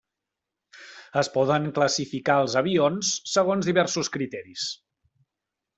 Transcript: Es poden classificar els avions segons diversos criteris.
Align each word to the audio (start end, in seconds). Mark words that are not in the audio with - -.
Es 1.21 1.29
poden 1.35 1.67
classificar 1.75 2.39
els 2.45 2.57
avions 2.63 3.13
segons 3.35 3.71
diversos 3.73 4.11
criteris. 4.17 4.69